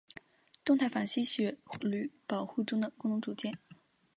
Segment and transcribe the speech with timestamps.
[0.65, 3.59] 动态反吸血驴保护中的功能组件。